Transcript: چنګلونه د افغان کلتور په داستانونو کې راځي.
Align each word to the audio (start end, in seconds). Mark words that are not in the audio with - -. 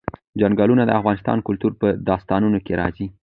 چنګلونه 0.39 0.83
د 0.85 0.91
افغان 0.99 1.39
کلتور 1.47 1.71
په 1.81 1.87
داستانونو 2.09 2.57
کې 2.65 2.73
راځي. 2.81 3.05